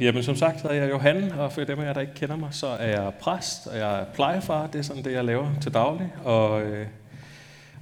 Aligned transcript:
Jamen 0.00 0.22
som 0.22 0.36
sagt 0.36 0.62
hedder 0.62 0.76
jeg 0.76 0.90
Johan, 0.90 1.32
og 1.32 1.52
for 1.52 1.64
dem 1.64 1.80
af 1.80 1.84
jer, 1.84 1.92
der 1.92 2.00
ikke 2.00 2.14
kender 2.14 2.36
mig, 2.36 2.48
så 2.52 2.66
er 2.66 2.86
jeg 2.86 3.12
præst, 3.20 3.66
og 3.66 3.78
jeg 3.78 4.00
er 4.00 4.04
plejefar. 4.04 4.66
Det 4.66 4.78
er 4.78 4.82
sådan 4.82 5.04
det, 5.04 5.12
jeg 5.12 5.24
laver 5.24 5.50
til 5.60 5.74
daglig. 5.74 6.12
Og, 6.24 6.62
øh, 6.62 6.86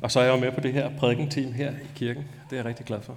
og 0.02 0.10
så 0.10 0.20
er 0.20 0.24
jeg 0.24 0.32
jo 0.32 0.40
med 0.40 0.52
på 0.52 0.60
det 0.60 0.72
her 0.72 0.90
prædikenteam 0.98 1.52
her 1.52 1.70
i 1.70 1.86
kirken. 1.96 2.24
Det 2.50 2.52
er 2.52 2.56
jeg 2.56 2.64
rigtig 2.64 2.86
glad 2.86 3.00
for. 3.00 3.16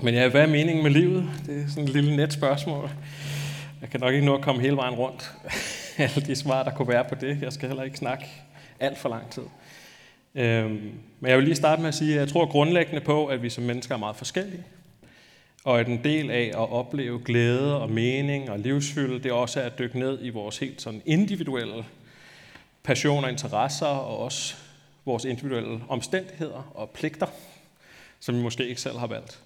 Men 0.00 0.14
ja, 0.14 0.28
hvad 0.28 0.42
er 0.42 0.46
meningen 0.46 0.82
med 0.82 0.90
livet? 0.90 1.30
Det 1.46 1.62
er 1.62 1.68
sådan 1.68 1.84
et 1.84 1.90
lille 1.90 2.16
net 2.16 2.32
spørgsmål. 2.32 2.90
Jeg 3.80 3.90
kan 3.90 4.00
nok 4.00 4.14
ikke 4.14 4.26
nå 4.26 4.34
at 4.34 4.42
komme 4.42 4.62
hele 4.62 4.76
vejen 4.76 4.94
rundt. 4.94 5.32
Alle 5.98 6.26
de 6.26 6.36
svar, 6.36 6.62
der 6.62 6.70
kunne 6.70 6.88
være 6.88 7.04
på 7.04 7.14
det. 7.14 7.42
Jeg 7.42 7.52
skal 7.52 7.68
heller 7.68 7.84
ikke 7.84 7.98
snakke 7.98 8.24
alt 8.80 8.98
for 8.98 9.08
lang 9.08 9.30
tid. 9.30 9.42
Øhm, 10.34 10.92
men 11.20 11.30
jeg 11.30 11.36
vil 11.36 11.44
lige 11.44 11.56
starte 11.56 11.82
med 11.82 11.88
at 11.88 11.94
sige, 11.94 12.14
at 12.14 12.20
jeg 12.20 12.28
tror 12.28 12.46
grundlæggende 12.46 13.00
på, 13.00 13.26
at 13.26 13.42
vi 13.42 13.50
som 13.50 13.64
mennesker 13.64 13.94
er 13.94 13.98
meget 13.98 14.16
forskellige 14.16 14.64
og 15.66 15.80
at 15.80 15.88
en 15.88 16.04
del 16.04 16.30
af 16.30 16.48
at 16.48 16.72
opleve 16.72 17.22
glæde 17.24 17.80
og 17.80 17.90
mening 17.90 18.50
og 18.50 18.58
livsfylde, 18.58 19.22
det 19.22 19.26
er 19.26 19.32
også 19.32 19.60
at 19.60 19.78
dykke 19.78 19.98
ned 19.98 20.18
i 20.22 20.28
vores 20.28 20.58
helt 20.58 20.82
sådan 20.82 21.02
individuelle 21.06 21.84
passioner 22.82 23.22
og 23.22 23.32
interesser, 23.32 23.86
og 23.86 24.18
også 24.18 24.56
vores 25.04 25.24
individuelle 25.24 25.80
omstændigheder 25.88 26.72
og 26.74 26.90
pligter, 26.90 27.26
som 28.20 28.36
vi 28.36 28.42
måske 28.42 28.68
ikke 28.68 28.80
selv 28.80 28.98
har 28.98 29.06
valgt. 29.06 29.42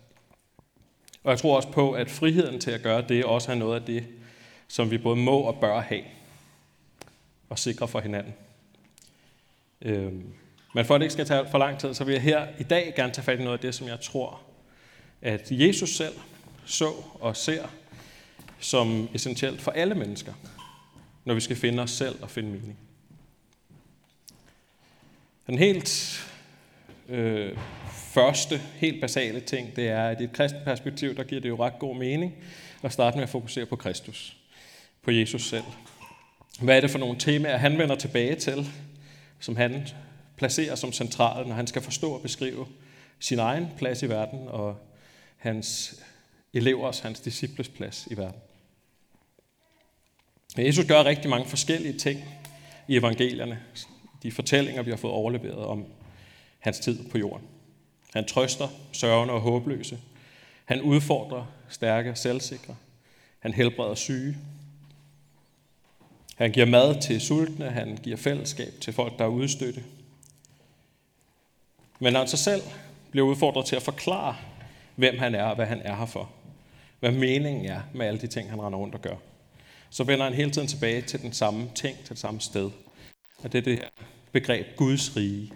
Og 1.24 1.30
jeg 1.30 1.38
tror 1.38 1.56
også 1.56 1.69
på, 1.69 1.93
at 1.93 2.10
friheden 2.10 2.60
til 2.60 2.71
at 2.71 2.82
gøre 2.82 3.02
det 3.09 3.24
også 3.24 3.52
er 3.52 3.57
noget 3.57 3.80
af 3.80 3.87
det, 3.87 4.07
som 4.68 4.91
vi 4.91 4.98
både 4.98 5.16
må 5.16 5.38
og 5.38 5.60
bør 5.60 5.80
have 5.80 6.02
og 7.48 7.59
sikre 7.59 7.88
for 7.88 8.01
hinanden. 8.01 8.34
Øhm, 9.82 10.24
men 10.74 10.84
for 10.84 10.95
at 10.95 11.01
det 11.01 11.05
ikke 11.05 11.12
skal 11.12 11.27
tage 11.27 11.46
for 11.51 11.59
lang 11.59 11.79
tid, 11.79 11.95
så 11.95 12.05
vil 12.05 12.12
jeg 12.12 12.23
her 12.23 12.46
i 12.59 12.62
dag 12.62 12.93
gerne 12.96 13.12
tage 13.12 13.24
fat 13.24 13.41
i 13.41 13.43
noget 13.43 13.59
af 13.59 13.62
det, 13.62 13.74
som 13.74 13.87
jeg 13.87 14.01
tror 14.01 14.49
at 15.23 15.48
Jesus 15.51 15.97
selv 15.97 16.15
så 16.65 16.92
og 17.15 17.37
ser 17.37 17.66
som 18.59 19.09
essentielt 19.15 19.60
for 19.60 19.70
alle 19.70 19.95
mennesker, 19.95 20.33
når 21.24 21.34
vi 21.34 21.41
skal 21.41 21.56
finde 21.56 21.83
os 21.83 21.91
selv 21.91 22.23
og 22.23 22.30
finde 22.30 22.51
mening. 22.51 22.79
Den 25.46 25.59
helt 25.59 26.21
øh, 27.09 27.59
første, 27.93 28.60
helt 28.74 29.01
basale 29.01 29.41
ting, 29.41 29.76
det 29.76 29.88
er, 29.88 30.09
at 30.09 30.21
i 30.21 30.24
et 30.24 30.32
kristent 30.32 30.65
perspektiv, 30.65 31.16
der 31.16 31.24
giver 31.24 31.41
det 31.41 31.48
jo 31.48 31.65
ret 31.65 31.79
god 31.79 31.96
mening 31.96 32.35
at 32.82 32.93
starte 32.93 33.16
med 33.16 33.23
at 33.23 33.29
fokusere 33.29 33.66
på 33.66 33.76
Kristus, 33.76 34.37
på 35.02 35.10
Jesus 35.10 35.48
selv. 35.48 35.65
Hvad 36.60 36.76
er 36.76 36.80
det 36.80 36.91
for 36.91 36.98
nogle 36.98 37.18
temaer, 37.18 37.57
han 37.57 37.79
vender 37.79 37.95
tilbage 37.95 38.35
til, 38.35 38.66
som 39.41 39.57
han 39.57 39.88
placerer 40.37 40.74
som 40.74 40.93
centrale, 40.93 41.48
når 41.48 41.54
han 41.54 41.66
skal 41.66 41.82
forstå 41.82 42.13
og 42.13 42.23
beskrive 42.23 42.66
sin 43.18 43.38
egen 43.38 43.68
plads 43.79 44.02
i 44.02 44.09
verden 44.09 44.48
og 44.48 44.76
hans 45.41 46.01
elevers, 46.52 46.87
altså 46.87 47.02
hans 47.02 47.21
disciples 47.21 47.69
plads 47.69 48.09
i 48.10 48.16
verden. 48.16 48.41
Jesus 50.59 50.87
gør 50.87 51.05
rigtig 51.05 51.30
mange 51.30 51.49
forskellige 51.49 51.99
ting 51.99 52.24
i 52.88 52.97
evangelierne, 52.97 53.63
de 54.23 54.32
fortællinger, 54.32 54.82
vi 54.82 54.91
har 54.91 54.97
fået 54.97 55.15
overleveret 55.15 55.65
om 55.65 55.85
hans 56.59 56.79
tid 56.79 57.09
på 57.09 57.19
jorden. 57.19 57.47
Han 58.13 58.24
trøster 58.24 58.69
sørgende 58.93 59.35
og 59.35 59.41
håbløse. 59.41 59.99
Han 60.65 60.82
udfordrer 60.82 61.47
stærke 61.69 62.10
og 62.10 62.19
selvsikre. 62.19 62.77
Han 63.38 63.54
helbreder 63.54 63.95
syge. 63.95 64.37
Han 66.37 66.53
giver 66.53 66.66
mad 66.66 67.00
til 67.00 67.21
sultne. 67.21 67.71
Han 67.71 67.97
giver 68.03 68.16
fællesskab 68.16 68.72
til 68.81 68.93
folk, 68.93 69.19
der 69.19 69.25
er 69.25 69.28
udstøtte. 69.28 69.84
Men 71.99 72.15
han 72.15 72.28
sig 72.28 72.38
selv 72.38 72.62
bliver 73.10 73.27
udfordret 73.27 73.66
til 73.66 73.77
at 73.77 73.82
forklare 73.82 74.37
hvem 75.00 75.19
han 75.19 75.34
er 75.34 75.44
og 75.44 75.54
hvad 75.54 75.66
han 75.66 75.81
er 75.84 75.97
her 75.97 76.06
for. 76.06 76.31
Hvad 77.00 77.12
meningen 77.12 77.66
er 77.66 77.81
med 77.94 78.06
alle 78.06 78.20
de 78.20 78.26
ting, 78.26 78.50
han 78.50 78.62
render 78.62 78.78
rundt 78.78 78.94
og 78.94 79.03
gør. 79.03 79.16
Så 79.91 80.04
vender 80.04 80.25
han 80.25 80.34
hele 80.34 80.50
tiden 80.50 80.69
tilbage 80.69 81.03
til 81.03 81.22
den 81.22 81.32
samme 81.32 81.70
ting, 81.75 81.98
til 81.98 82.09
det 82.09 82.19
samme 82.19 82.41
sted. 82.41 82.70
Og 83.38 83.53
det 83.53 83.59
er 83.59 83.62
det 83.62 83.78
her 83.78 83.88
begreb 84.32 84.66
Guds 84.76 85.16
rige. 85.16 85.53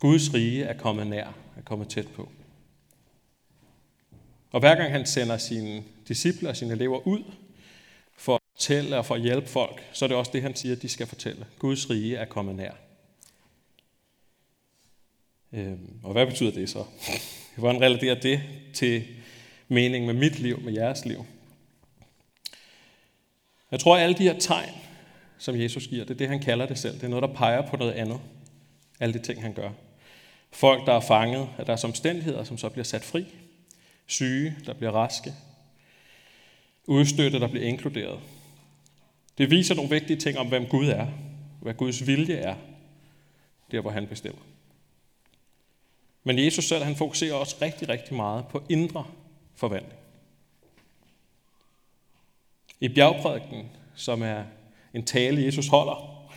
Guds 0.00 0.34
rige 0.34 0.64
er 0.64 0.78
kommet 0.78 1.06
nær, 1.06 1.26
er 1.56 1.62
kommet 1.64 1.88
tæt 1.88 2.08
på. 2.08 2.28
Og 4.50 4.60
hver 4.60 4.74
gang 4.74 4.92
han 4.92 5.06
sender 5.06 5.38
sine 5.38 5.82
disciple 6.08 6.48
og 6.48 6.56
sine 6.56 6.72
elever 6.72 7.06
ud 7.06 7.22
for 8.16 8.34
at 8.34 8.40
fortælle 8.54 8.98
og 8.98 9.06
for 9.06 9.14
at 9.14 9.20
hjælpe 9.20 9.48
folk, 9.48 9.82
så 9.92 10.04
er 10.04 10.06
det 10.08 10.16
også 10.16 10.30
det, 10.34 10.42
han 10.42 10.56
siger, 10.56 10.76
at 10.76 10.82
de 10.82 10.88
skal 10.88 11.06
fortælle. 11.06 11.46
Guds 11.58 11.90
rige 11.90 12.16
er 12.16 12.24
kommet 12.24 12.54
nær. 12.54 12.72
Øhm, 15.52 16.00
og 16.02 16.12
hvad 16.12 16.26
betyder 16.26 16.50
det 16.50 16.70
så? 16.70 16.84
Hvordan 17.56 17.80
relaterer 17.80 18.20
det 18.20 18.40
til 18.74 19.04
meningen 19.68 20.06
med 20.06 20.14
mit 20.14 20.38
liv, 20.38 20.60
med 20.60 20.72
jeres 20.72 21.04
liv? 21.04 21.24
Jeg 23.70 23.80
tror, 23.80 23.96
at 23.96 24.02
alle 24.02 24.18
de 24.18 24.22
her 24.22 24.38
tegn, 24.38 24.70
som 25.38 25.60
Jesus 25.60 25.86
giver, 25.86 26.04
det 26.04 26.14
er 26.14 26.18
det, 26.18 26.28
han 26.28 26.40
kalder 26.40 26.66
det 26.66 26.78
selv. 26.78 26.94
Det 26.94 27.02
er 27.02 27.08
noget, 27.08 27.22
der 27.22 27.34
peger 27.34 27.70
på 27.70 27.76
noget 27.76 27.92
andet. 27.92 28.20
Alle 29.00 29.12
de 29.12 29.18
ting, 29.18 29.42
han 29.42 29.52
gør. 29.52 29.70
Folk, 30.52 30.86
der 30.86 30.92
er 30.92 31.00
fanget 31.00 31.48
af 31.58 31.66
deres 31.66 31.84
omstændigheder, 31.84 32.44
som 32.44 32.58
så 32.58 32.68
bliver 32.68 32.84
sat 32.84 33.04
fri. 33.04 33.26
Syge, 34.06 34.56
der 34.66 34.74
bliver 34.74 34.90
raske. 34.90 35.32
Udstøtte, 36.84 37.40
der 37.40 37.48
bliver 37.48 37.66
inkluderet. 37.66 38.20
Det 39.38 39.50
viser 39.50 39.74
nogle 39.74 39.90
vigtige 39.90 40.16
ting 40.16 40.38
om, 40.38 40.48
hvem 40.48 40.66
Gud 40.66 40.88
er. 40.88 41.06
Hvad 41.62 41.74
Guds 41.74 42.06
vilje 42.06 42.34
er. 42.34 42.56
Der, 43.70 43.80
hvor 43.80 43.90
han 43.90 44.06
bestemmer. 44.06 44.42
Men 46.24 46.38
Jesus 46.38 46.64
selv, 46.64 46.84
han 46.84 46.96
fokuserer 46.96 47.34
også 47.34 47.56
rigtig, 47.62 47.88
rigtig 47.88 48.16
meget 48.16 48.44
på 48.50 48.62
indre 48.68 49.06
forvandling. 49.54 49.98
I 52.80 52.88
bjergprædiken, 52.88 53.70
som 53.94 54.22
er 54.22 54.44
en 54.94 55.04
tale, 55.04 55.44
Jesus 55.44 55.68
holder, 55.68 56.28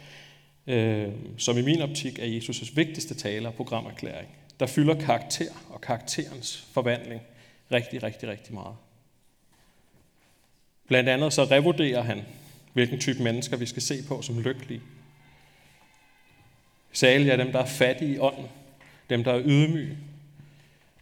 øh, 0.68 1.14
som 1.38 1.58
i 1.58 1.62
min 1.62 1.82
optik 1.82 2.20
er 2.20 2.40
Jesus' 2.40 2.76
vigtigste 2.76 3.16
tale 3.16 3.48
og 3.48 3.54
programerklæring, 3.54 4.30
der 4.60 4.66
fylder 4.66 5.00
karakter 5.00 5.52
og 5.70 5.82
karakterens 5.82 6.68
forvandling 6.74 7.22
rigtig, 7.72 8.04
rigtig, 8.04 8.30
rigtig 8.30 8.54
meget. 8.54 8.76
Blandt 10.88 11.10
andet 11.10 11.34
så 11.34 11.44
revurderer 11.44 12.02
han, 12.02 12.22
hvilken 12.74 13.00
type 13.00 13.24
mennesker 13.24 13.58
vi 13.58 13.66
skal 13.66 13.82
se 13.82 14.04
på 14.08 14.22
som 14.22 14.40
lykkelige. 14.40 14.82
Særligt 16.92 17.30
er 17.30 17.36
dem, 17.36 17.52
der 17.52 17.60
er 17.60 17.66
fattige 17.66 18.16
i 18.16 18.20
ånden, 18.20 18.46
dem 19.10 19.24
der 19.24 19.34
er 19.34 19.42
ydmyge, 19.46 19.98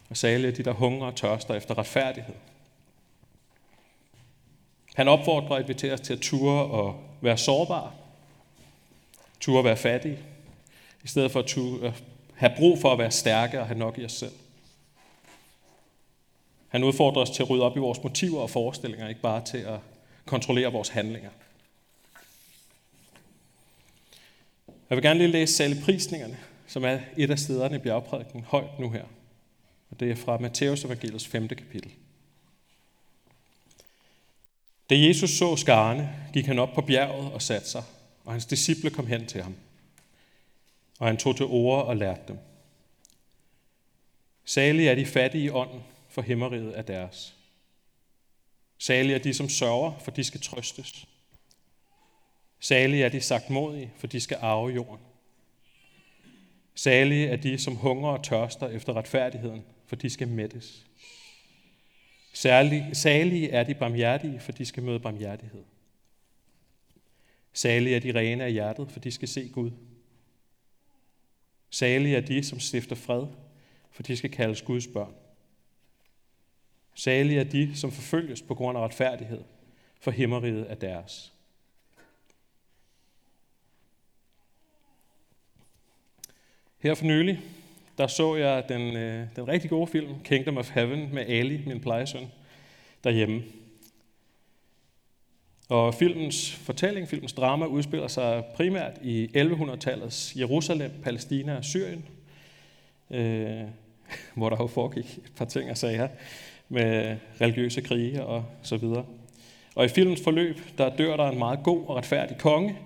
og 0.09 0.17
særligt 0.17 0.57
de, 0.57 0.63
der 0.63 0.71
hungrer 0.71 1.07
og 1.07 1.15
tørster 1.15 1.55
efter 1.55 1.77
retfærdighed. 1.77 2.35
Han 4.95 5.07
opfordrer 5.07 5.55
og 5.55 5.61
inviterer 5.61 5.93
os 5.93 6.01
til 6.01 6.13
at 6.13 6.19
ture 6.19 6.65
og 6.65 7.03
være 7.21 7.37
sårbare, 7.37 7.91
ture 9.39 9.59
at 9.59 9.65
være 9.65 9.77
fattige, 9.77 10.19
i 11.03 11.07
stedet 11.07 11.31
for 11.31 11.39
at 11.39 11.45
ture, 11.45 11.93
have 12.35 12.53
brug 12.57 12.79
for 12.81 12.91
at 12.91 12.97
være 12.97 13.11
stærke 13.11 13.59
og 13.59 13.67
have 13.67 13.79
nok 13.79 13.97
i 13.97 14.05
os 14.05 14.11
selv. 14.11 14.31
Han 16.67 16.83
udfordrer 16.83 17.21
os 17.21 17.29
til 17.29 17.43
at 17.43 17.49
rydde 17.49 17.63
op 17.63 17.77
i 17.77 17.79
vores 17.79 18.03
motiver 18.03 18.41
og 18.41 18.49
forestillinger, 18.49 19.09
ikke 19.09 19.21
bare 19.21 19.45
til 19.45 19.57
at 19.57 19.79
kontrollere 20.25 20.71
vores 20.71 20.89
handlinger. 20.89 21.29
Jeg 24.89 24.97
vil 24.97 25.03
gerne 25.03 25.19
lige 25.19 25.31
læse 25.31 25.53
saligprisningerne 25.53 26.37
som 26.73 26.83
er 26.83 26.99
et 27.17 27.31
af 27.31 27.39
stederne 27.39 27.75
i 27.75 27.79
bjergprædiken, 27.79 28.43
højt 28.43 28.79
nu 28.79 28.89
her. 28.89 29.03
Og 29.89 29.99
det 29.99 30.11
er 30.11 30.15
fra 30.15 30.37
Matthæus 30.37 30.85
evangeliets 30.85 31.27
5. 31.27 31.47
kapitel. 31.47 31.91
Da 34.89 34.95
Jesus 34.97 35.29
så 35.29 35.55
skarne, 35.55 36.15
gik 36.33 36.45
han 36.45 36.59
op 36.59 36.73
på 36.75 36.81
bjerget 36.81 37.33
og 37.33 37.41
satte 37.41 37.69
sig, 37.69 37.83
og 38.25 38.31
hans 38.31 38.45
disciple 38.45 38.89
kom 38.89 39.07
hen 39.07 39.25
til 39.25 39.43
ham. 39.43 39.55
Og 40.99 41.07
han 41.07 41.17
tog 41.17 41.37
til 41.37 41.45
ord 41.45 41.85
og 41.85 41.97
lærte 41.97 42.21
dem. 42.27 42.37
Salige 44.45 44.89
er 44.89 44.95
de 44.95 45.05
fattige 45.05 45.43
i 45.43 45.49
ånden, 45.49 45.83
for 46.09 46.21
himmeriget 46.21 46.77
er 46.77 46.81
deres. 46.81 47.35
Salige 48.77 49.15
er 49.15 49.19
de, 49.19 49.33
som 49.33 49.49
sørger, 49.49 49.99
for 49.99 50.11
de 50.11 50.23
skal 50.23 50.41
trøstes. 50.41 51.07
Salige 52.59 53.03
er 53.03 53.09
de 53.09 53.21
sagtmodige, 53.21 53.91
for 53.97 54.07
de 54.07 54.19
skal 54.19 54.37
arve 54.41 54.69
jorden. 54.69 55.12
Salige 56.75 57.27
er 57.27 57.35
de, 57.35 57.57
som 57.57 57.75
hungrer 57.75 58.11
og 58.11 58.23
tørster 58.23 58.67
efter 58.67 58.93
retfærdigheden, 58.93 59.63
for 59.85 59.95
de 59.95 60.09
skal 60.09 60.27
mættes. 60.27 60.85
Salige 62.33 63.49
er 63.49 63.63
de 63.63 63.73
barmhjertige, 63.73 64.39
for 64.39 64.51
de 64.51 64.65
skal 64.65 64.83
møde 64.83 64.99
barmhjertighed. 64.99 65.63
Salige 67.53 67.95
er 67.95 67.99
de 67.99 68.19
rene 68.19 68.43
af 68.43 68.51
hjertet, 68.51 68.91
for 68.91 68.99
de 68.99 69.11
skal 69.11 69.27
se 69.27 69.49
Gud. 69.49 69.71
Salige 71.69 72.15
er 72.15 72.21
de, 72.21 72.43
som 72.43 72.59
stifter 72.59 72.95
fred, 72.95 73.27
for 73.91 74.03
de 74.03 74.17
skal 74.17 74.31
kaldes 74.31 74.61
Guds 74.61 74.87
børn. 74.87 75.13
Salige 76.95 77.39
er 77.39 77.43
de, 77.43 77.75
som 77.75 77.91
forfølges 77.91 78.41
på 78.41 78.55
grund 78.55 78.77
af 78.77 78.81
retfærdighed, 78.81 79.43
for 79.99 80.11
himmeriget 80.11 80.71
er 80.71 80.75
deres. 80.75 81.32
Her 86.83 86.95
for 86.95 87.05
nylig, 87.05 87.39
der 87.97 88.07
så 88.07 88.35
jeg 88.35 88.63
den, 88.69 88.95
øh, 88.95 89.27
den 89.35 89.47
rigtig 89.47 89.69
gode 89.69 89.87
film, 89.87 90.09
Kingdom 90.23 90.57
of 90.57 90.71
Heaven, 90.71 91.09
med 91.13 91.25
Ali, 91.29 91.61
min 91.67 91.79
plejesøn, 91.79 92.27
derhjemme. 93.03 93.43
Og 95.69 95.93
filmens 95.93 96.55
fortælling, 96.55 97.07
filmens 97.07 97.33
drama, 97.33 97.65
udspiller 97.65 98.07
sig 98.07 98.43
primært 98.55 98.91
i 99.03 99.29
1100-tallets 99.37 100.39
Jerusalem, 100.39 100.91
Palæstina 101.03 101.57
og 101.57 101.63
Syrien, 101.63 102.05
øh, 103.11 103.63
hvor 104.35 104.49
der 104.49 104.57
jo 104.59 104.67
foregik 104.67 105.17
et 105.17 105.31
par 105.37 105.45
ting 105.45 105.69
og 105.69 105.77
sager 105.77 106.07
med 106.69 107.17
religiøse 107.41 107.81
krige 107.81 108.23
og 108.25 108.45
så 108.63 108.77
videre. 108.77 109.05
Og 109.75 109.85
i 109.85 109.87
filmens 109.87 110.23
forløb, 110.23 110.59
der 110.77 110.95
dør 110.95 111.17
der 111.17 111.29
en 111.29 111.39
meget 111.39 111.59
god 111.63 111.85
og 111.87 111.95
retfærdig 111.95 112.37
konge, 112.37 112.77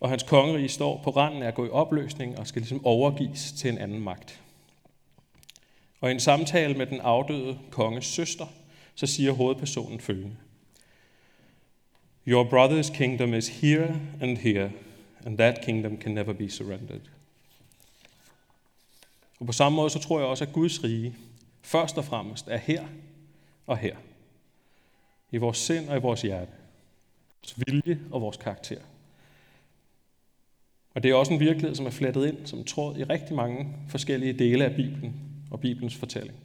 og 0.00 0.08
hans 0.08 0.22
kongerige 0.22 0.68
står 0.68 1.00
på 1.04 1.10
randen 1.10 1.42
af 1.42 1.48
at 1.48 1.54
gå 1.54 1.66
i 1.66 1.70
opløsning 1.70 2.38
og 2.38 2.46
skal 2.46 2.62
ligesom 2.62 2.86
overgives 2.86 3.52
til 3.52 3.70
en 3.70 3.78
anden 3.78 4.00
magt. 4.00 4.40
Og 6.00 6.10
i 6.10 6.12
en 6.12 6.20
samtale 6.20 6.74
med 6.74 6.86
den 6.86 7.00
afdøde 7.00 7.58
konges 7.70 8.06
søster, 8.06 8.46
så 8.94 9.06
siger 9.06 9.32
hovedpersonen 9.32 10.00
følgende. 10.00 10.36
Your 12.26 12.44
brother's 12.44 12.96
kingdom 12.96 13.34
is 13.34 13.48
here 13.48 14.00
and 14.20 14.36
here, 14.36 14.72
and 15.26 15.38
that 15.38 15.60
kingdom 15.64 16.00
can 16.00 16.14
never 16.14 16.32
be 16.32 16.50
surrendered. 16.50 17.00
Og 19.40 19.46
på 19.46 19.52
samme 19.52 19.76
måde 19.76 19.90
så 19.90 19.98
tror 19.98 20.18
jeg 20.18 20.28
også, 20.28 20.44
at 20.44 20.52
Guds 20.52 20.84
rige 20.84 21.14
først 21.62 21.98
og 21.98 22.04
fremmest 22.04 22.48
er 22.48 22.56
her 22.56 22.84
og 23.66 23.78
her. 23.78 23.96
I 25.30 25.36
vores 25.36 25.58
sind 25.58 25.88
og 25.88 25.96
i 25.96 26.00
vores 26.00 26.22
hjerte. 26.22 26.52
Vores 27.42 27.54
vilje 27.66 28.00
og 28.10 28.20
vores 28.20 28.36
karakter. 28.36 28.80
Og 30.94 31.02
det 31.02 31.10
er 31.10 31.14
også 31.14 31.32
en 31.32 31.40
virkelighed, 31.40 31.74
som 31.74 31.86
er 31.86 31.90
flettet 31.90 32.26
ind 32.26 32.46
som 32.46 32.64
tråd 32.64 32.96
i 32.96 33.04
rigtig 33.04 33.36
mange 33.36 33.68
forskellige 33.88 34.32
dele 34.32 34.64
af 34.64 34.76
Bibelen 34.76 35.14
og 35.50 35.60
Bibelens 35.60 35.94
fortælling. 35.96 36.38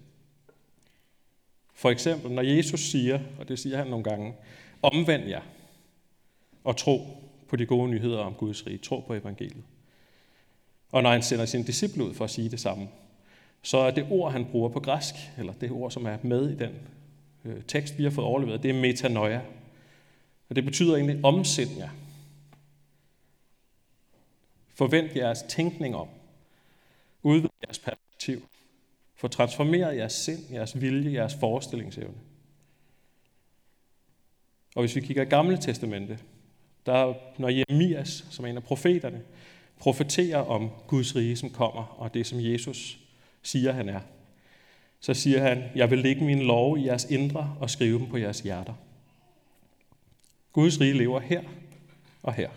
For 1.73 1.89
eksempel, 1.89 2.31
når 2.31 2.41
Jesus 2.41 2.79
siger, 2.79 3.19
og 3.39 3.47
det 3.47 3.59
siger 3.59 3.77
han 3.77 3.87
nogle 3.87 4.03
gange, 4.03 4.33
omvend 4.81 5.23
jer 5.23 5.41
og 6.63 6.77
tro 6.77 7.01
på 7.47 7.55
de 7.55 7.65
gode 7.65 7.89
nyheder 7.89 8.19
om 8.19 8.33
Guds 8.33 8.67
rige, 8.67 8.77
tro 8.77 8.99
på 8.99 9.13
evangeliet. 9.13 9.63
Og 10.91 11.03
når 11.03 11.11
han 11.11 11.21
sender 11.21 11.45
sin 11.45 11.63
disciple 11.63 12.03
ud 12.03 12.13
for 12.13 12.23
at 12.23 12.31
sige 12.31 12.49
det 12.49 12.59
samme, 12.59 12.87
så 13.61 13.77
er 13.77 13.91
det 13.91 14.07
ord, 14.09 14.31
han 14.31 14.45
bruger 14.45 14.69
på 14.69 14.79
græsk, 14.79 15.15
eller 15.37 15.53
det 15.53 15.71
ord, 15.71 15.91
som 15.91 16.05
er 16.05 16.17
med 16.23 16.49
i 16.49 16.55
den 16.55 16.71
øh, 17.45 17.63
tekst, 17.67 17.97
vi 17.97 18.03
har 18.03 18.09
fået 18.09 18.27
overleveret, 18.27 18.63
det 18.63 18.69
er 18.69 18.81
metanoia. 18.81 19.41
Og 20.49 20.55
det 20.55 20.65
betyder 20.65 20.95
egentlig 20.95 21.25
omsætning. 21.25 21.79
jer. 21.79 21.89
Forvent 24.79 25.15
jeres 25.15 25.41
tænkning 25.49 25.95
om. 25.95 26.07
Udvid 27.23 27.49
jeres 27.65 27.79
perspektiv. 27.79 28.49
Få 29.15 29.27
transformeret 29.27 29.97
jeres 29.97 30.13
sind, 30.13 30.39
jeres 30.51 30.81
vilje, 30.81 31.13
jeres 31.13 31.35
forestillingsevne. 31.39 32.17
Og 34.75 34.81
hvis 34.81 34.95
vi 34.95 35.01
kigger 35.01 35.23
i 35.23 35.25
Gamle 35.25 35.57
Testamente, 35.57 36.19
der 36.85 37.13
når 37.37 37.49
Jeremias, 37.49 38.25
som 38.29 38.45
er 38.45 38.49
en 38.49 38.57
af 38.57 38.63
profeterne, 38.63 39.21
profeterer 39.79 40.39
om 40.39 40.69
Guds 40.87 41.15
rige, 41.15 41.37
som 41.37 41.49
kommer, 41.49 41.83
og 41.83 42.13
det, 42.13 42.27
som 42.27 42.39
Jesus 42.41 42.99
siger, 43.43 43.71
han 43.71 43.89
er, 43.89 44.01
så 44.99 45.13
siger 45.13 45.41
han, 45.41 45.63
jeg 45.75 45.91
vil 45.91 45.99
lægge 45.99 46.23
mine 46.23 46.43
lov 46.43 46.77
i 46.77 46.85
jeres 46.85 47.05
indre 47.05 47.57
og 47.59 47.69
skrive 47.69 47.99
dem 47.99 48.07
på 48.07 48.17
jeres 48.17 48.39
hjerter. 48.39 48.73
Guds 50.53 50.81
rige 50.81 50.93
lever 50.93 51.19
her 51.19 51.43
og 52.23 52.33
her. 52.33 52.49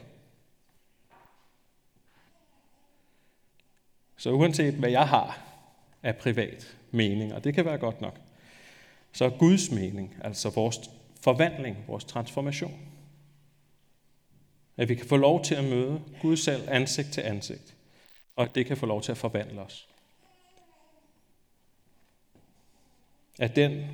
Så 4.23 4.31
uanset 4.31 4.75
hvad 4.75 4.91
jeg 4.91 5.09
har 5.09 5.43
af 6.03 6.17
privat 6.17 6.77
mening, 6.91 7.35
og 7.35 7.45
det 7.45 7.55
kan 7.55 7.65
være 7.65 7.79
godt 7.79 8.01
nok, 8.01 8.21
så 9.13 9.25
er 9.25 9.31
Guds 9.31 9.71
mening, 9.71 10.17
altså 10.25 10.51
vores 10.51 10.81
forvandling, 11.21 11.77
vores 11.89 12.05
transformation, 12.05 12.81
at 14.77 14.89
vi 14.89 14.95
kan 14.95 15.07
få 15.07 15.17
lov 15.17 15.45
til 15.45 15.55
at 15.55 15.65
møde 15.65 16.01
Gud 16.21 16.37
selv 16.37 16.63
ansigt 16.69 17.13
til 17.13 17.21
ansigt, 17.21 17.75
og 18.37 18.45
at 18.45 18.55
det 18.55 18.67
kan 18.67 18.77
få 18.77 18.87
lov 18.87 19.03
til 19.03 19.13
at 19.13 19.19
forvandle 19.19 19.61
os. 19.61 19.89
At 23.39 23.57
den 23.57 23.87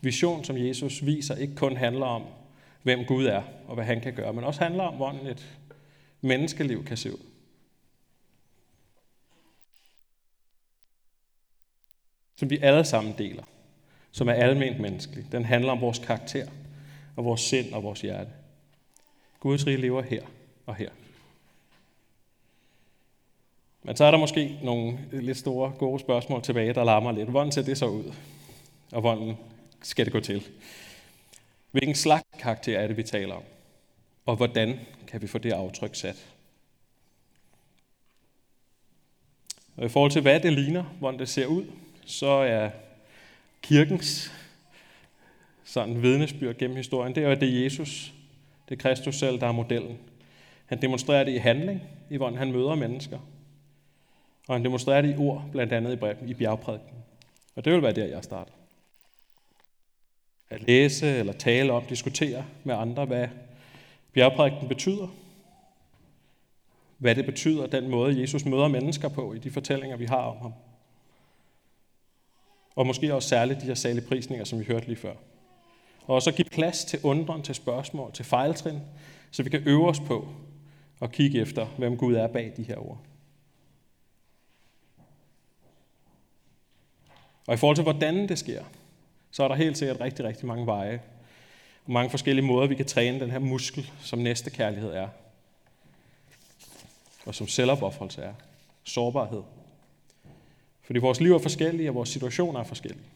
vision, 0.00 0.44
som 0.44 0.56
Jesus 0.56 1.06
viser, 1.06 1.34
ikke 1.36 1.54
kun 1.54 1.76
handler 1.76 2.06
om, 2.06 2.24
hvem 2.82 3.04
Gud 3.04 3.26
er 3.26 3.42
og 3.66 3.74
hvad 3.74 3.84
han 3.84 4.00
kan 4.00 4.14
gøre, 4.14 4.32
men 4.32 4.44
også 4.44 4.60
handler 4.60 4.84
om, 4.84 4.94
hvordan 4.94 5.26
et 5.26 5.58
menneskeliv 6.20 6.84
kan 6.84 6.96
se 6.96 7.12
ud. 7.12 7.35
Som 12.36 12.50
vi 12.50 12.58
alle 12.62 12.84
sammen 12.84 13.14
deler, 13.18 13.42
som 14.12 14.28
er 14.28 14.32
alment 14.32 14.80
menneskelig. 14.80 15.32
Den 15.32 15.44
handler 15.44 15.72
om 15.72 15.80
vores 15.80 15.98
karakter 15.98 16.46
og 17.16 17.24
vores 17.24 17.40
sind 17.40 17.72
og 17.72 17.82
vores 17.82 18.00
hjerte. 18.00 18.30
Guds 19.40 19.66
rige 19.66 19.76
lever 19.76 20.02
her 20.02 20.22
og 20.66 20.74
her. 20.74 20.90
Men 23.82 23.96
så 23.96 24.04
er 24.04 24.10
der 24.10 24.18
måske 24.18 24.58
nogle 24.62 24.98
lidt 25.12 25.38
store, 25.38 25.72
gode 25.78 26.00
spørgsmål 26.00 26.42
tilbage, 26.42 26.72
der 26.72 26.84
larmer 26.84 27.12
lidt. 27.12 27.28
Hvordan 27.28 27.52
ser 27.52 27.62
det 27.62 27.78
så 27.78 27.86
ud? 27.86 28.14
Og 28.92 29.00
hvordan 29.00 29.36
skal 29.82 30.04
det 30.04 30.12
gå 30.12 30.20
til? 30.20 30.46
Hvilken 31.70 31.94
slags 31.94 32.24
karakter 32.38 32.78
er 32.78 32.86
det, 32.86 32.96
vi 32.96 33.02
taler 33.02 33.34
om? 33.34 33.42
Og 34.26 34.36
hvordan 34.36 34.80
kan 35.06 35.22
vi 35.22 35.26
få 35.26 35.38
det 35.38 35.52
aftryk 35.52 35.94
sat? 35.94 36.26
Og 39.76 39.84
i 39.84 39.88
forhold 39.88 40.10
til, 40.10 40.22
hvad 40.22 40.40
det 40.40 40.52
ligner, 40.52 40.82
hvordan 40.82 41.20
det 41.20 41.28
ser 41.28 41.46
ud, 41.46 41.64
så 42.06 42.26
er 42.26 42.70
kirkens 43.62 44.32
sådan 45.64 46.02
vidnesbyrd 46.02 46.56
gennem 46.56 46.76
historien, 46.76 47.14
det 47.14 47.24
er 47.24 47.28
jo, 47.28 47.34
det 47.34 47.64
Jesus 47.64 48.12
det 48.68 48.78
er 48.78 48.82
Kristus 48.82 49.16
selv, 49.16 49.40
der 49.40 49.46
er 49.46 49.52
modellen. 49.52 49.98
Han 50.66 50.82
demonstrerer 50.82 51.24
det 51.24 51.32
i 51.32 51.36
handling, 51.36 51.82
i 52.10 52.16
hvordan 52.16 52.38
han 52.38 52.52
møder 52.52 52.74
mennesker. 52.74 53.18
Og 54.48 54.54
han 54.54 54.64
demonstrerer 54.64 55.02
det 55.02 55.14
i 55.14 55.18
ord, 55.18 55.44
blandt 55.52 55.72
andet 55.72 56.18
i 56.26 56.34
bjergprædiken. 56.34 56.96
Og 57.56 57.64
det 57.64 57.72
vil 57.72 57.82
være 57.82 57.92
der, 57.92 58.04
jeg 58.04 58.24
starter. 58.24 58.52
At 60.50 60.62
læse 60.62 61.06
eller 61.06 61.32
tale 61.32 61.72
om, 61.72 61.84
diskutere 61.84 62.44
med 62.64 62.74
andre, 62.74 63.04
hvad 63.04 63.28
bjergprædiken 64.12 64.68
betyder. 64.68 65.08
Hvad 66.98 67.14
det 67.14 67.26
betyder, 67.26 67.66
den 67.66 67.88
måde, 67.88 68.20
Jesus 68.20 68.44
møder 68.44 68.68
mennesker 68.68 69.08
på 69.08 69.32
i 69.32 69.38
de 69.38 69.50
fortællinger, 69.50 69.96
vi 69.96 70.04
har 70.04 70.22
om 70.22 70.36
ham. 70.36 70.52
Og 72.76 72.86
måske 72.86 73.14
også 73.14 73.28
særligt 73.28 73.60
de 73.60 73.66
her 73.66 73.74
salige 73.74 74.06
prisninger, 74.06 74.44
som 74.44 74.58
vi 74.58 74.64
hørte 74.64 74.86
lige 74.86 74.96
før 74.96 75.14
og 76.06 76.22
så 76.22 76.32
give 76.32 76.48
plads 76.52 76.84
til 76.84 77.00
undren, 77.02 77.42
til 77.42 77.54
spørgsmål, 77.54 78.12
til 78.12 78.24
fejltrin, 78.24 78.80
så 79.30 79.42
vi 79.42 79.50
kan 79.50 79.62
øve 79.66 79.88
os 79.88 80.00
på 80.00 80.28
at 81.00 81.12
kigge 81.12 81.40
efter, 81.40 81.66
hvem 81.66 81.96
Gud 81.96 82.14
er 82.14 82.26
bag 82.26 82.52
de 82.56 82.62
her 82.62 82.76
ord. 82.76 82.98
Og 87.46 87.54
i 87.54 87.56
forhold 87.56 87.76
til, 87.76 87.82
hvordan 87.82 88.28
det 88.28 88.38
sker, 88.38 88.64
så 89.30 89.44
er 89.44 89.48
der 89.48 89.54
helt 89.54 89.78
sikkert 89.78 90.00
rigtig, 90.00 90.24
rigtig 90.24 90.46
mange 90.46 90.66
veje. 90.66 91.02
Og 91.84 91.92
mange 91.92 92.10
forskellige 92.10 92.46
måder, 92.46 92.66
vi 92.66 92.74
kan 92.74 92.86
træne 92.86 93.20
den 93.20 93.30
her 93.30 93.38
muskel, 93.38 93.90
som 94.00 94.18
næste 94.18 94.50
kærlighed 94.50 94.92
er. 94.92 95.08
Og 97.26 97.34
som 97.34 97.48
selvopoffrelse 97.48 98.22
er. 98.22 98.34
Sårbarhed. 98.84 99.42
Fordi 100.86 100.98
vores 100.98 101.20
liv 101.20 101.34
er 101.34 101.38
forskellige, 101.38 101.90
og 101.90 101.94
vores 101.94 102.08
situationer 102.08 102.60
er 102.60 102.64
forskellige. 102.64 103.06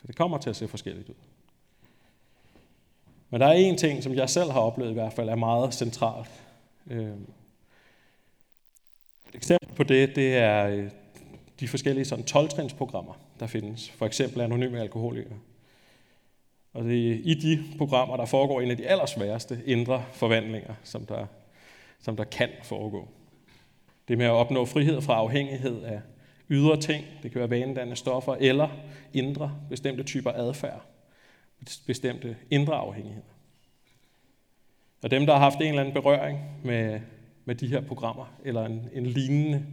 Så 0.00 0.06
det 0.06 0.16
kommer 0.16 0.38
til 0.38 0.50
at 0.50 0.56
se 0.56 0.68
forskelligt 0.68 1.08
ud. 1.08 1.14
Men 3.30 3.40
der 3.40 3.46
er 3.46 3.52
en 3.52 3.76
ting, 3.76 4.02
som 4.02 4.14
jeg 4.14 4.30
selv 4.30 4.50
har 4.50 4.60
oplevet 4.60 4.90
i 4.90 4.94
hvert 4.94 5.12
fald, 5.12 5.28
er 5.28 5.34
meget 5.34 5.74
centralt. 5.74 6.30
Øhm, 6.90 7.26
et 9.28 9.34
eksempel 9.34 9.74
på 9.74 9.82
det, 9.82 10.16
det 10.16 10.36
er 10.36 10.66
øh, 10.66 10.90
de 11.60 11.68
forskellige 11.68 12.04
sådan 12.04 12.24
12-trinsprogrammer, 12.30 13.12
der 13.40 13.46
findes. 13.46 13.90
For 13.90 14.06
eksempel 14.06 14.40
anonyme 14.40 14.80
alkoholikere. 14.80 15.38
Og 16.72 16.84
det 16.84 17.10
er 17.10 17.18
i 17.24 17.34
de 17.34 17.64
programmer, 17.78 18.16
der 18.16 18.24
foregår 18.24 18.60
en 18.60 18.70
af 18.70 18.76
de 18.76 18.86
allersværeste 18.86 19.60
indre 19.66 20.04
forvandlinger, 20.12 20.74
som 20.84 21.06
der, 21.06 21.26
som 22.00 22.16
der 22.16 22.24
kan 22.24 22.48
foregå. 22.62 23.08
Det 24.08 24.18
med 24.18 24.26
at 24.26 24.32
opnå 24.32 24.64
frihed 24.64 25.00
fra 25.00 25.14
afhængighed 25.14 25.82
af 25.82 26.00
ydre 26.50 26.80
ting, 26.80 27.04
det 27.22 27.32
kan 27.32 27.38
være 27.38 27.50
vanedannende 27.50 27.96
stoffer, 27.96 28.36
eller 28.40 28.68
indre 29.12 29.56
bestemte 29.68 30.02
typer 30.02 30.32
adfærd. 30.32 30.82
Bestemte 31.86 32.36
indre 32.50 32.74
afhængigheder. 32.74 33.26
Og 35.02 35.10
dem, 35.10 35.26
der 35.26 35.32
har 35.32 35.40
haft 35.40 35.60
en 35.60 35.66
eller 35.66 35.80
anden 35.80 35.94
berøring 35.94 36.38
med, 36.64 37.00
med 37.44 37.54
de 37.54 37.66
her 37.66 37.80
programmer, 37.80 38.38
eller 38.44 38.64
en, 38.64 38.88
en 38.92 39.06
lignende 39.06 39.66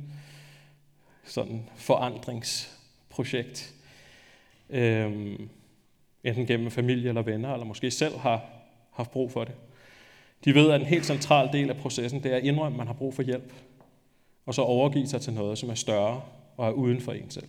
sådan 1.24 1.69
forandringsprojekt, 1.75 3.75
øhm, 4.69 5.50
enten 6.24 6.46
gennem 6.46 6.72
familie 6.72 7.10
eller 7.10 7.22
venner, 7.22 7.53
eller 7.53 7.65
måske 7.65 7.91
selv 7.91 8.17
har 8.17 8.46
haft 8.91 9.12
brug 9.12 9.31
for 9.31 9.43
det, 9.43 9.53
de 10.46 10.55
ved, 10.55 10.72
at 10.72 10.81
en 10.81 10.88
helt 10.88 11.05
central 11.05 11.50
del 11.53 11.69
af 11.69 11.77
processen, 11.77 12.24
det 12.24 12.31
er 12.31 12.38
at 12.38 12.43
indrømme, 12.43 12.75
at 12.75 12.77
man 12.77 12.88
har 12.88 12.93
brug 12.93 13.13
for 13.13 13.24
hjælp, 13.24 13.53
og 14.46 14.53
så 14.53 14.62
overgive 14.62 15.07
sig 15.07 15.22
til 15.22 15.34
noget, 15.34 15.57
som 15.57 15.69
er 15.69 15.74
større 15.74 16.22
og 16.58 16.68
er 16.68 16.72
uden 16.72 17.02
for 17.02 17.12
en 17.12 17.30
selv. 17.30 17.48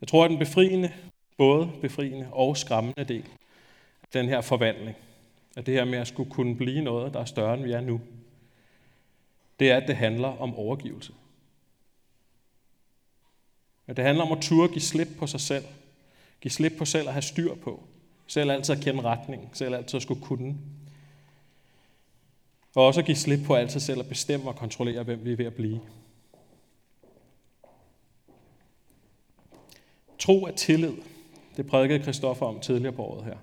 Jeg 0.00 0.08
tror, 0.08 0.24
at 0.24 0.30
den 0.30 0.38
befriende, 0.38 0.92
både 1.36 1.70
befriende 1.80 2.28
og 2.32 2.56
skræmmende 2.56 3.04
del 3.04 3.24
den 4.12 4.28
her 4.28 4.40
forvandling, 4.40 4.96
at 5.56 5.66
det 5.66 5.74
her 5.74 5.84
med 5.84 5.98
at 5.98 6.08
skulle 6.08 6.30
kunne 6.30 6.56
blive 6.56 6.82
noget, 6.82 7.14
der 7.14 7.20
er 7.20 7.24
større 7.24 7.54
end 7.54 7.62
vi 7.62 7.72
er 7.72 7.80
nu, 7.80 8.00
det 9.60 9.70
er, 9.70 9.76
at 9.76 9.88
det 9.88 9.96
handler 9.96 10.28
om 10.28 10.54
overgivelse. 10.54 11.12
At 13.86 13.96
det 13.96 14.04
handler 14.04 14.24
om 14.24 14.32
at 14.32 14.42
turde 14.42 14.72
give 14.72 14.82
slip 14.82 15.08
på 15.18 15.26
sig 15.26 15.40
selv. 15.40 15.64
Give 16.40 16.52
slip 16.52 16.72
på 16.78 16.84
selv 16.84 17.08
at 17.08 17.14
have 17.14 17.22
styr 17.22 17.54
på. 17.54 17.82
Selv 18.26 18.50
altid 18.50 18.74
at 18.74 18.80
kende 18.80 19.02
retning. 19.02 19.50
Selv 19.52 19.74
altid 19.74 19.96
at 19.96 20.02
skulle 20.02 20.22
kunne. 20.22 20.56
Og 22.74 22.86
også 22.86 23.00
at 23.00 23.06
give 23.06 23.16
slip 23.16 23.46
på 23.46 23.54
altid 23.54 23.80
selv 23.80 24.00
at 24.00 24.08
bestemme 24.08 24.48
og 24.48 24.56
kontrollere, 24.56 25.02
hvem 25.02 25.24
vi 25.24 25.32
er 25.32 25.36
ved 25.36 25.46
at 25.46 25.54
blive. 25.54 25.80
Tro 30.18 30.44
er 30.44 30.50
tillid. 30.50 30.92
Det 31.56 31.66
prædikede 31.66 32.04
Kristoffer 32.04 32.46
om 32.46 32.60
tidligere 32.60 32.92
på 32.92 33.04
året 33.04 33.24
her. 33.24 33.36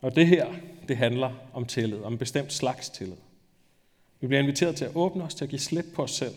Og 0.00 0.16
det 0.16 0.26
her, 0.26 0.54
det 0.88 0.96
handler 0.96 1.32
om 1.52 1.64
tillid, 1.64 2.02
om 2.02 2.12
en 2.12 2.18
bestemt 2.18 2.52
slags 2.52 2.90
tillid. 2.90 3.16
Vi 4.20 4.26
bliver 4.26 4.42
inviteret 4.42 4.76
til 4.76 4.84
at 4.84 4.96
åbne 4.96 5.24
os, 5.24 5.34
til 5.34 5.44
at 5.44 5.50
give 5.50 5.60
slip 5.60 5.84
på 5.94 6.02
os 6.02 6.10
selv. 6.10 6.34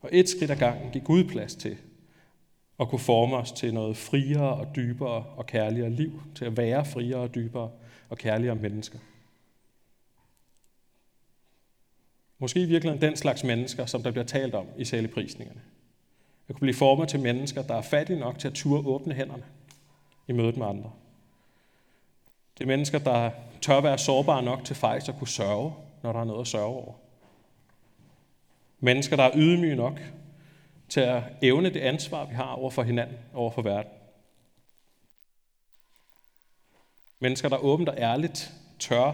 Og 0.00 0.08
et 0.12 0.28
skridt 0.28 0.50
ad 0.50 0.56
gangen 0.56 0.92
give 0.92 1.04
Gud 1.04 1.24
plads 1.24 1.54
til 1.54 1.76
at 2.80 2.88
kunne 2.88 2.98
forme 2.98 3.36
os 3.36 3.52
til 3.52 3.74
noget 3.74 3.96
friere 3.96 4.54
og 4.54 4.76
dybere 4.76 5.24
og 5.36 5.46
kærligere 5.46 5.90
liv, 5.90 6.22
til 6.34 6.44
at 6.44 6.56
være 6.56 6.84
friere 6.84 7.16
og 7.16 7.34
dybere 7.34 7.70
og 8.08 8.18
kærligere 8.18 8.54
mennesker. 8.54 8.98
Måske 12.38 12.60
i 12.60 12.64
virkeligheden 12.64 13.08
den 13.08 13.16
slags 13.16 13.44
mennesker, 13.44 13.86
som 13.86 14.02
der 14.02 14.10
bliver 14.10 14.24
talt 14.24 14.54
om 14.54 14.66
i 14.78 14.84
saligprisningerne. 14.84 15.60
At 16.48 16.54
kunne 16.54 16.60
blive 16.60 16.74
formet 16.74 17.08
til 17.08 17.20
mennesker, 17.20 17.62
der 17.62 17.74
er 17.74 17.82
fattige 17.82 18.18
nok 18.18 18.38
til 18.38 18.48
at 18.48 18.54
turde 18.54 18.88
åbne 18.88 19.14
hænderne 19.14 19.44
i 20.28 20.32
mødet 20.32 20.56
med 20.56 20.66
andre. 20.66 20.90
Det 22.58 22.64
er 22.64 22.68
mennesker, 22.68 22.98
der 22.98 23.30
tør 23.62 23.80
være 23.80 23.98
sårbare 23.98 24.42
nok 24.42 24.64
til 24.64 24.76
faktisk 24.76 25.08
at 25.08 25.18
kunne 25.18 25.28
sørge, 25.28 25.74
når 26.02 26.12
der 26.12 26.20
er 26.20 26.24
noget 26.24 26.40
at 26.40 26.46
sørge 26.46 26.66
over. 26.66 26.92
Mennesker, 28.80 29.16
der 29.16 29.22
er 29.22 29.30
ydmyge 29.34 29.76
nok 29.76 30.00
til 30.88 31.00
at 31.00 31.22
evne 31.42 31.70
det 31.70 31.80
ansvar, 31.80 32.24
vi 32.24 32.34
har 32.34 32.52
over 32.52 32.70
for 32.70 32.82
hinanden, 32.82 33.16
over 33.34 33.50
for 33.50 33.62
verden. 33.62 33.92
Mennesker, 37.18 37.48
der 37.48 37.56
åbent 37.56 37.88
og 37.88 37.98
ærligt 37.98 38.52
tør 38.78 39.12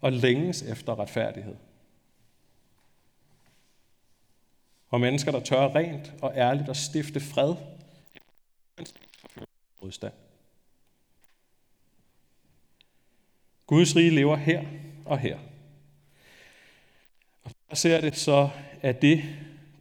og 0.00 0.12
længes 0.12 0.62
efter 0.62 0.98
retfærdighed. 0.98 1.54
Og 4.92 5.00
mennesker, 5.00 5.30
der 5.30 5.40
tør 5.40 5.74
rent 5.74 6.12
og 6.22 6.32
ærligt 6.36 6.68
at 6.68 6.76
stifte 6.76 7.20
fred 7.20 7.54
modstand. 9.82 10.12
Guds 13.66 13.96
rige 13.96 14.10
lever 14.10 14.36
her 14.36 14.64
og 15.04 15.18
her. 15.18 15.38
Og 17.44 17.50
der 17.70 17.76
ser 17.76 18.00
det 18.00 18.16
så, 18.16 18.50
at 18.82 19.02
det 19.02 19.24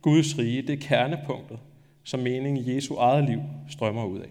Guds 0.02 0.38
rige, 0.38 0.62
det 0.62 0.74
er 0.74 0.88
kernepunktet, 0.88 1.60
som 2.04 2.20
meningen 2.20 2.66
i 2.66 2.76
Jesu 2.76 2.96
eget 2.96 3.24
liv 3.24 3.42
strømmer 3.70 4.06
ud 4.06 4.20
af. 4.20 4.30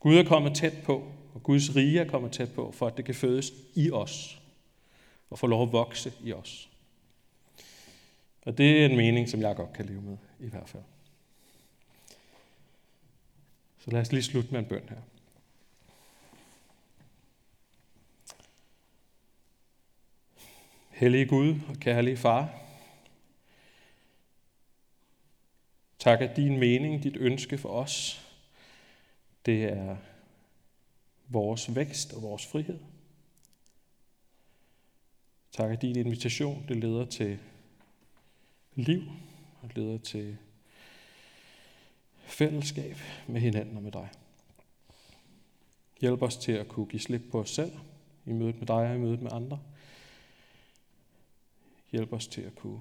Gud 0.00 0.16
er 0.16 0.24
kommet 0.24 0.54
tæt 0.54 0.82
på, 0.84 1.12
og 1.34 1.42
Guds 1.42 1.76
rige 1.76 2.00
er 2.00 2.08
kommet 2.08 2.32
tæt 2.32 2.52
på, 2.52 2.72
for 2.72 2.86
at 2.86 2.96
det 2.96 3.04
kan 3.04 3.14
fødes 3.14 3.52
i 3.74 3.90
os, 3.90 4.42
og 5.30 5.38
få 5.38 5.46
lov 5.46 5.62
at 5.62 5.72
vokse 5.72 6.12
i 6.22 6.32
os. 6.32 6.68
Og 8.44 8.58
det 8.58 8.80
er 8.80 8.86
en 8.86 8.96
mening, 8.96 9.28
som 9.28 9.40
jeg 9.40 9.56
godt 9.56 9.72
kan 9.72 9.86
leve 9.86 10.02
med, 10.02 10.16
i 10.40 10.48
hvert 10.48 10.68
fald. 10.68 10.82
Så 13.78 13.90
lad 13.90 14.00
os 14.00 14.12
lige 14.12 14.22
slutte 14.22 14.50
med 14.50 14.60
en 14.60 14.66
bøn 14.66 14.88
her. 14.88 15.00
Hellige 20.90 21.26
Gud 21.26 21.54
og 21.68 21.76
kærlige 21.76 22.16
Far, 22.16 22.60
tak 25.98 26.20
at 26.20 26.36
din 26.36 26.58
mening, 26.58 27.02
dit 27.02 27.16
ønske 27.16 27.58
for 27.58 27.68
os, 27.68 28.26
det 29.46 29.64
er 29.64 29.96
vores 31.28 31.74
vækst 31.74 32.12
og 32.12 32.22
vores 32.22 32.46
frihed. 32.46 32.78
Tak 35.52 35.70
at 35.70 35.82
din 35.82 35.96
invitation, 35.96 36.64
det 36.68 36.76
leder 36.76 37.04
til 37.04 37.38
liv 38.74 39.02
og 39.62 39.70
leder 39.74 39.98
til 39.98 40.36
fællesskab 42.26 42.96
med 43.26 43.40
hinanden 43.40 43.76
og 43.76 43.82
med 43.82 43.92
dig. 43.92 44.10
Hjælp 46.00 46.22
os 46.22 46.36
til 46.36 46.52
at 46.52 46.68
kunne 46.68 46.86
give 46.86 47.00
slip 47.00 47.22
på 47.30 47.40
os 47.40 47.50
selv 47.50 47.72
i 48.26 48.32
mødet 48.32 48.58
med 48.58 48.66
dig 48.66 48.76
og 48.76 48.94
i 48.94 48.98
mødet 48.98 49.22
med 49.22 49.32
andre. 49.32 49.60
Hjælp 51.90 52.12
os 52.12 52.26
til 52.26 52.40
at 52.40 52.54
kunne 52.54 52.80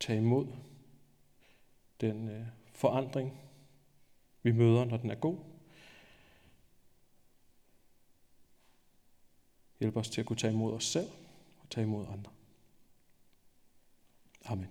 tage 0.00 0.18
imod 0.18 0.46
den 2.00 2.28
øh, 2.28 2.46
forandring, 2.72 3.40
vi 4.42 4.52
møder, 4.52 4.84
når 4.84 4.96
den 4.96 5.10
er 5.10 5.14
god. 5.14 5.38
Hjælp 9.80 9.96
os 9.96 10.10
til 10.10 10.20
at 10.20 10.26
kunne 10.26 10.36
tage 10.36 10.52
imod 10.52 10.74
os 10.74 10.84
selv 10.84 11.10
og 11.62 11.70
tage 11.70 11.86
imod 11.86 12.06
andre. 12.06 12.35
Amen. 14.48 14.68